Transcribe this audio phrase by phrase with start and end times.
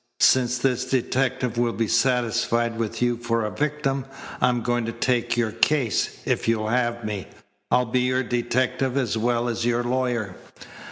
[0.21, 4.05] Since this detective will be satisfied with you for a victim,
[4.41, 7.27] I'm going to take your case, if you'll have me.
[7.69, 10.35] I'll be your detective as well as your lawyer."